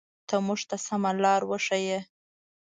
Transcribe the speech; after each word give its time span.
ته 0.27 0.35
مونږ 0.45 0.61
ته 0.69 0.77
سمه 0.85 1.11
لاره 1.23 1.45
وښایه. 1.49 1.99